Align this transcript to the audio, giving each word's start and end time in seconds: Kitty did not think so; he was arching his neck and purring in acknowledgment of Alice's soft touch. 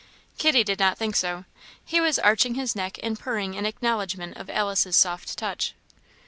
Kitty 0.39 0.63
did 0.63 0.79
not 0.79 0.97
think 0.97 1.15
so; 1.15 1.45
he 1.85 2.01
was 2.01 2.17
arching 2.17 2.55
his 2.55 2.75
neck 2.75 2.97
and 3.03 3.19
purring 3.19 3.53
in 3.53 3.67
acknowledgment 3.67 4.35
of 4.35 4.49
Alice's 4.49 4.95
soft 4.95 5.37
touch. 5.37 5.75